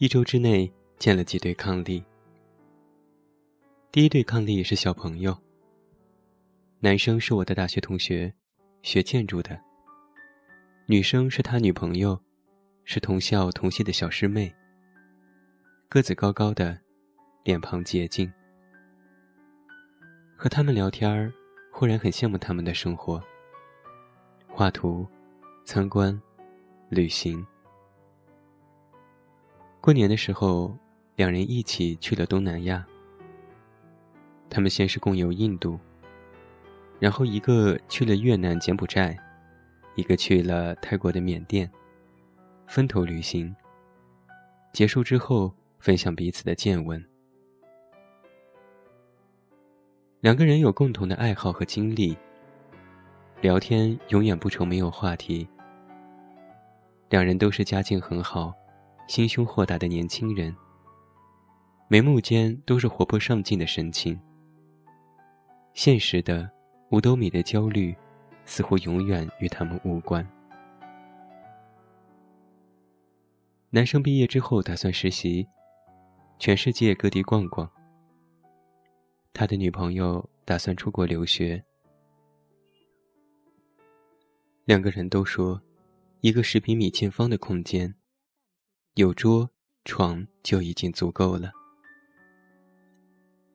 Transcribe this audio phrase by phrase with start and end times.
[0.00, 2.00] 一周之内建了几对伉俪。
[3.90, 5.36] 第一对伉俪是小朋友。
[6.78, 8.32] 男生是我的大学同学，
[8.82, 9.60] 学建筑的。
[10.86, 12.16] 女生是他女朋友，
[12.84, 14.54] 是同校同系的小师妹。
[15.88, 16.78] 个子高高的，
[17.42, 18.32] 脸庞洁净。
[20.36, 21.32] 和他们聊天儿，
[21.72, 23.20] 忽然很羡慕他们的生活。
[24.46, 25.04] 画图、
[25.64, 26.16] 参观、
[26.88, 27.44] 旅行。
[29.88, 30.76] 过年的时候，
[31.16, 32.86] 两人一起去了东南亚。
[34.50, 35.80] 他们先是共游印度，
[37.00, 39.18] 然后一个去了越南、柬埔寨，
[39.94, 41.70] 一个去了泰国的缅甸，
[42.66, 43.56] 分头旅行。
[44.74, 47.02] 结束之后，分享彼此的见闻。
[50.20, 52.14] 两个人有共同的爱好和经历，
[53.40, 55.48] 聊天永远不愁没有话题。
[57.08, 58.52] 两人都是家境很好、
[59.08, 60.54] 心胸豁达的年轻人，
[61.88, 64.20] 眉目间都是活泼上进的神情。
[65.72, 66.48] 现实的
[66.90, 67.96] 五斗米的焦虑，
[68.44, 70.24] 似乎永远与他们无关。
[73.70, 75.48] 男生毕业之后打算实习，
[76.38, 77.68] 全世界各地逛逛。
[79.32, 81.64] 他的女朋友打算出国留学。
[84.66, 85.58] 两个人都说，
[86.20, 87.94] 一个十平米见方的空间，
[88.98, 89.48] 有桌
[89.84, 91.52] 床就已经足够了。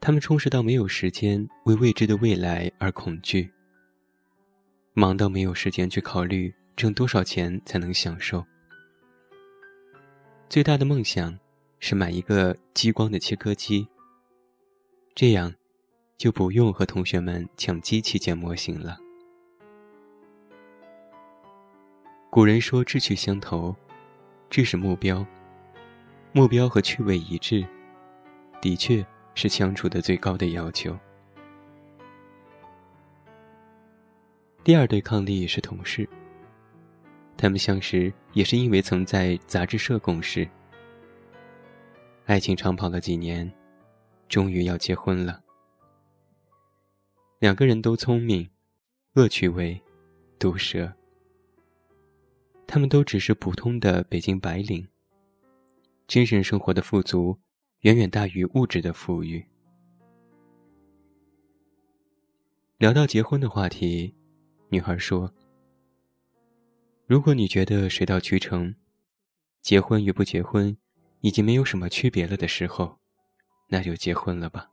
[0.00, 3.50] 他们充实到没有时间为未知的未来而恐惧，
[4.92, 8.46] 忙到没有时间去考虑挣多少钱才能享受。
[10.48, 11.36] 最大的梦想
[11.80, 13.88] 是买一个激光的切割机，
[15.12, 15.52] 这样
[16.16, 18.96] 就不用和同学们抢机器建模型了。
[22.30, 23.74] 古人说志趣相投，
[24.52, 25.26] 志是目标，
[26.32, 27.66] 目标和趣味一致，
[28.60, 29.04] 的确。
[29.34, 30.94] 是相处的最高的要求。
[34.62, 36.06] 第二对抗力是同事。
[37.34, 40.46] 他们相识也是因为曾在杂志社共事。
[42.26, 43.50] 爱情长跑了几年，
[44.28, 45.40] 终于要结婚了。
[47.38, 48.46] 两个人都聪明，
[49.14, 49.80] 恶趣味，
[50.38, 50.92] 毒舌。
[52.66, 54.86] 他们都只是普通的北京白领。
[56.06, 57.38] 精神生活的富足。
[57.82, 59.44] 远远大于物质的富裕。
[62.78, 64.14] 聊到结婚的话题，
[64.68, 65.34] 女孩说
[67.08, 68.72] ：“如果你觉得水到渠成，
[69.62, 70.76] 结婚与不结婚
[71.22, 73.00] 已经没有什么区别了的时候，
[73.68, 74.70] 那就结婚了吧。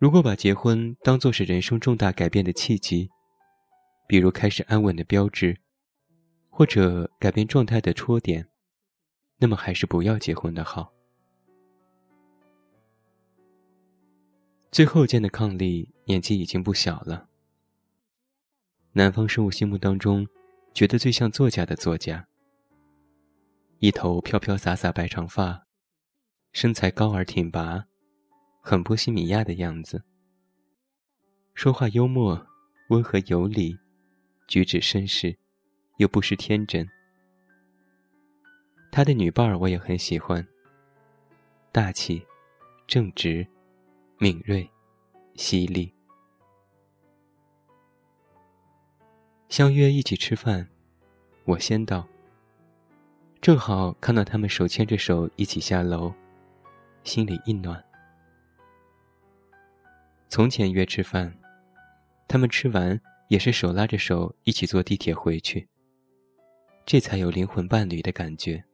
[0.00, 3.08] 如果把结婚当做是人生重大改变的契机，
[4.08, 5.60] 比如开始安稳的标志，
[6.58, 8.48] 或者改变状态的戳点。”
[9.38, 10.92] 那么还是不要结婚的好。
[14.72, 17.28] 最后见的伉俪年纪已经不小了。
[18.94, 20.26] 南方生物心目当中，
[20.74, 22.26] 觉得最像作家的作家。
[23.78, 25.64] 一头飘飘洒洒白长发，
[26.50, 27.84] 身材高而挺拔，
[28.60, 30.02] 很波西米亚的样子。
[31.54, 32.44] 说话幽默，
[32.88, 33.78] 温和有礼，
[34.48, 35.38] 举止绅士，
[35.98, 36.88] 又不失天真。
[38.90, 40.44] 他的女伴儿我也很喜欢。
[41.70, 42.26] 大气、
[42.86, 43.46] 正直、
[44.16, 44.68] 敏锐、
[45.34, 45.92] 犀利。
[49.48, 50.66] 相约一起吃饭，
[51.44, 52.06] 我先到。
[53.40, 56.12] 正好看到他们手牵着手一起下楼，
[57.04, 57.82] 心里一暖。
[60.28, 61.32] 从前约吃饭，
[62.26, 65.68] 他们吃完也是手拉着手一起坐地铁回去。
[66.90, 68.64] 这才有灵魂伴侣的感觉。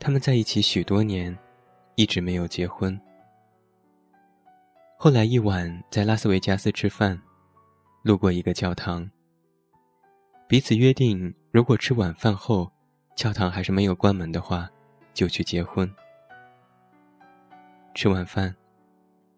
[0.00, 1.38] 他们在一起许多年，
[1.94, 3.00] 一直没有结婚。
[4.98, 7.16] 后来一晚在拉斯维加斯吃饭，
[8.02, 9.08] 路过一个教堂。
[10.48, 12.68] 彼此约定，如果吃晚饭后，
[13.14, 14.68] 教堂还是没有关门的话，
[15.14, 15.88] 就去结婚。
[17.94, 18.52] 吃晚饭，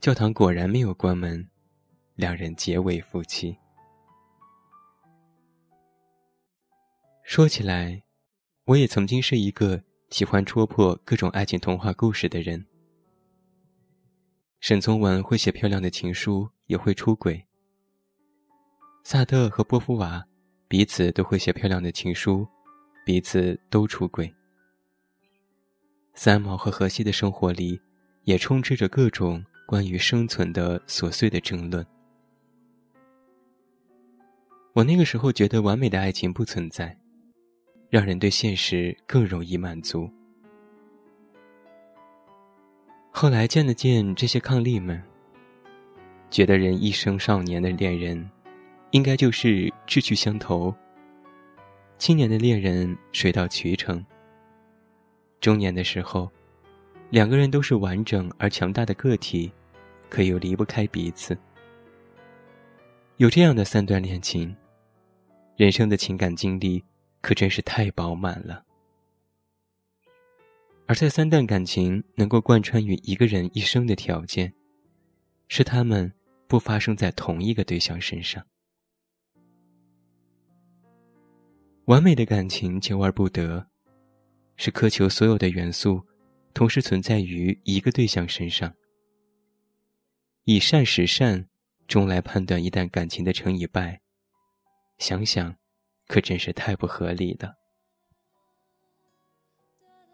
[0.00, 1.48] 教堂果然没有关门，
[2.14, 3.56] 两人结为夫妻。
[7.30, 8.02] 说起来，
[8.64, 9.80] 我也曾经是一个。
[10.10, 12.66] 喜欢戳破各种爱情童话故事的人，
[14.58, 17.46] 沈从文会写漂亮的情书，也会出轨。
[19.04, 20.26] 萨特和波伏娃
[20.66, 22.44] 彼此都会写漂亮的情书，
[23.06, 24.34] 彼此都出轨。
[26.14, 27.80] 三毛和荷西的生活里，
[28.24, 31.86] 也充斥着各种关于生存的琐碎的争论。
[34.72, 36.98] 我那个时候觉得完美的爱情不存在，
[37.90, 40.08] 让人对现实更容易满足。
[43.10, 45.02] 后来见了见这些伉俪们，
[46.30, 48.30] 觉得人一生少年的恋人，
[48.92, 50.72] 应该就是志趣相投；
[51.98, 53.98] 青年的恋人水到渠成；
[55.40, 56.30] 中年的时候，
[57.10, 59.50] 两个人都是完整而强大的个体，
[60.08, 61.36] 可又离不开彼此。
[63.16, 64.56] 有这样的三段恋情，
[65.56, 66.82] 人生的情感经历
[67.20, 68.64] 可真是太饱满了。
[70.86, 74.52] 而这三段感情能够贯穿于一个人一生的条件，
[75.46, 76.12] 是他们
[76.48, 78.44] 不发生在同一个对象身上。
[81.84, 83.66] 完美的感情求而不得，
[84.56, 86.04] 是苛求所有的元素
[86.52, 88.74] 同时存在于一个对象身上，
[90.44, 91.48] 以善识善，
[91.86, 94.00] 终来判断一段感情的成与败。
[94.98, 95.56] 想想，
[96.10, 97.54] 可真是太不合理了。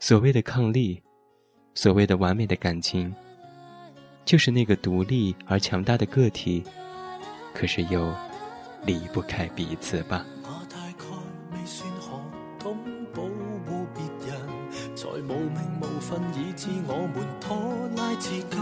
[0.00, 1.02] 所谓的抗力，
[1.74, 3.14] 所谓的完美的感情，
[4.24, 6.64] 就是那个独立而强大的个体，
[7.52, 8.10] 可是又
[8.86, 10.24] 离不开彼此吧。
[10.42, 11.04] 我大概
[11.52, 12.18] 未算何
[12.58, 12.74] 懂
[13.12, 15.78] 保护别人，才无名
[16.12, 17.56] 分，以致我们拖
[17.96, 18.60] 拉至今，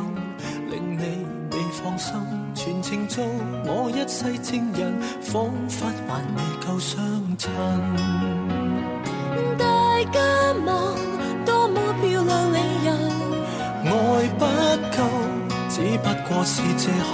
[0.71, 2.15] 令你未放心，
[2.55, 3.25] 全程做
[3.67, 7.01] 我一世情人，仿佛还未够相
[7.37, 7.51] 衬。
[9.59, 9.65] 大
[10.13, 11.00] 家望。
[16.03, 17.13] 不过是借口。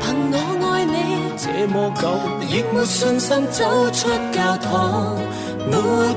[0.00, 0.36] 凭我
[0.72, 0.96] 爱你
[1.36, 2.02] 这么久，
[2.48, 5.16] 亦没信心走出教堂，
[5.66, 5.72] 没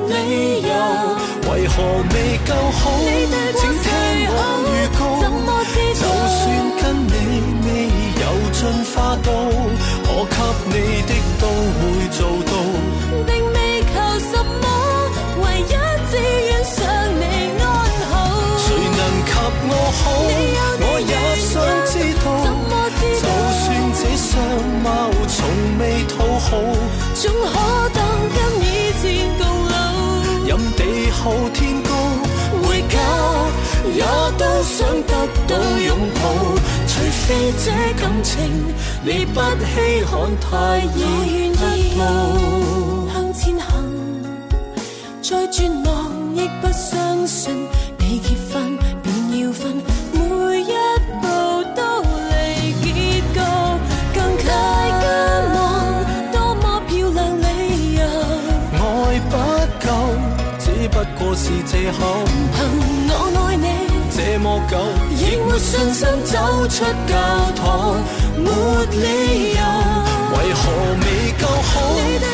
[0.07, 0.69] 理由，
[1.51, 1.73] 为何
[2.13, 2.15] 未
[2.45, 2.81] 够好？
[3.55, 3.85] 请听
[4.29, 4.33] 我
[4.67, 4.99] 预告，
[5.93, 6.03] 就
[6.35, 6.43] 算
[6.81, 7.13] 跟你
[7.63, 7.67] 未
[8.21, 8.59] 有进
[8.93, 9.27] 化到，
[10.29, 10.31] 可
[10.69, 11.11] 给你的
[34.27, 35.13] 我都想得
[35.47, 36.21] 到拥抱。
[36.85, 38.35] 除非这感情
[39.01, 41.63] 你不稀罕，太易得
[41.97, 42.01] 到。
[43.13, 43.65] 向前行，
[45.21, 47.67] 再绝望亦不相信
[47.99, 49.81] 你结婚便要分。
[50.11, 50.75] 每一
[51.21, 51.25] 步
[51.73, 52.85] 都离结
[53.31, 53.39] 局
[54.13, 54.51] 更大
[54.99, 55.05] 家
[55.55, 55.57] 望，
[56.33, 58.03] 多么漂亮理由。
[58.73, 58.81] 爱
[59.29, 59.33] 不
[59.87, 59.87] 够，
[60.59, 62.96] 只不过是借口。
[64.39, 64.77] 么久，
[65.09, 67.15] 亦没信心走出教
[67.55, 67.95] 堂，
[68.37, 68.49] 没
[68.91, 69.61] 理由，
[70.33, 70.61] 为何
[71.01, 71.05] 未
[71.41, 71.73] 够好？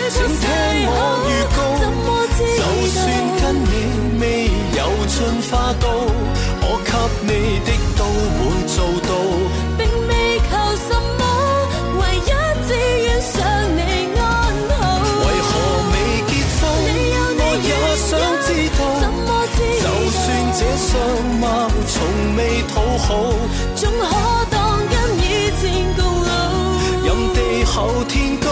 [0.09, 0.43] 请听
[0.85, 0.89] 我
[1.29, 1.57] 预告，
[2.57, 2.95] 就算
[3.39, 3.65] 跟你
[4.19, 4.23] 未
[4.77, 5.15] 有进
[5.49, 5.83] 化到。
[22.73, 23.07] 讨好，
[23.75, 24.03] 总可
[24.49, 25.21] 当跟以
[25.59, 25.61] 前
[25.95, 26.29] 共老。
[27.03, 28.49] 任地厚天高，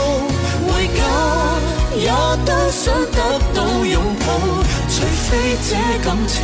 [0.68, 1.00] 回家
[1.96, 2.10] 也
[2.46, 3.18] 都想得
[3.53, 4.25] 到拥抱。
[4.89, 5.70] 除非这
[6.03, 6.38] 感情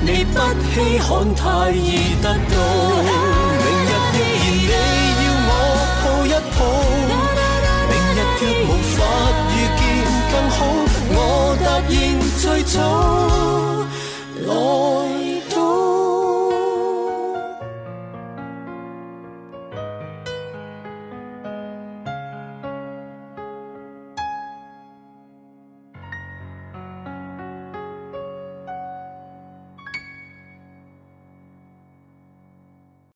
[0.00, 0.36] 你不
[0.72, 2.56] 稀罕，太易得到。
[3.60, 4.24] 明日若
[4.68, 4.72] 然
[5.18, 5.50] 你要我
[6.02, 6.58] 抱一抱，
[7.90, 8.96] 明日若无法
[9.52, 9.82] 遇见
[10.32, 10.58] 更好，
[11.10, 11.16] 我
[11.62, 11.94] 答应
[12.40, 12.74] 最早
[14.46, 15.13] 来。